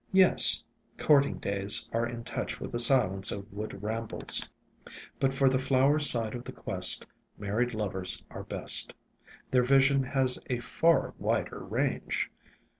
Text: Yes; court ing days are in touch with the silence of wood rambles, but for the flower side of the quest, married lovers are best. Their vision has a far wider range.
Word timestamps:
Yes; 0.13 0.63
court 0.97 1.27
ing 1.27 1.37
days 1.37 1.87
are 1.93 2.07
in 2.07 2.23
touch 2.23 2.59
with 2.59 2.71
the 2.71 2.79
silence 2.79 3.31
of 3.31 3.53
wood 3.53 3.83
rambles, 3.83 4.49
but 5.19 5.31
for 5.31 5.47
the 5.47 5.59
flower 5.59 5.99
side 5.99 6.33
of 6.33 6.43
the 6.43 6.51
quest, 6.51 7.05
married 7.37 7.75
lovers 7.75 8.23
are 8.31 8.43
best. 8.43 8.95
Their 9.51 9.61
vision 9.61 10.01
has 10.01 10.39
a 10.49 10.57
far 10.57 11.13
wider 11.19 11.59
range. 11.59 12.31